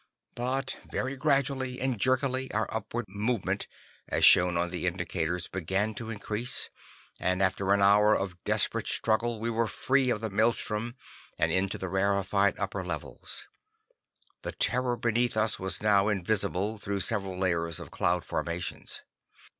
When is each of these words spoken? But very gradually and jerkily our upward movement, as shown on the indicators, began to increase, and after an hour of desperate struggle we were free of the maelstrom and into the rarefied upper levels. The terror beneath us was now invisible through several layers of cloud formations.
But 0.33 0.79
very 0.89 1.15
gradually 1.15 1.79
and 1.79 1.99
jerkily 1.99 2.51
our 2.53 2.67
upward 2.73 3.05
movement, 3.07 3.67
as 4.07 4.25
shown 4.25 4.57
on 4.57 4.71
the 4.71 4.87
indicators, 4.87 5.47
began 5.47 5.93
to 5.93 6.09
increase, 6.09 6.71
and 7.19 7.39
after 7.39 7.71
an 7.71 7.83
hour 7.83 8.15
of 8.17 8.43
desperate 8.43 8.87
struggle 8.87 9.39
we 9.39 9.51
were 9.51 9.67
free 9.67 10.09
of 10.09 10.19
the 10.19 10.31
maelstrom 10.31 10.95
and 11.37 11.51
into 11.51 11.77
the 11.77 11.87
rarefied 11.87 12.57
upper 12.57 12.83
levels. 12.83 13.45
The 14.41 14.53
terror 14.53 14.97
beneath 14.97 15.37
us 15.37 15.59
was 15.59 15.83
now 15.83 16.07
invisible 16.07 16.79
through 16.79 17.01
several 17.01 17.37
layers 17.37 17.79
of 17.79 17.91
cloud 17.91 18.25
formations. 18.25 19.03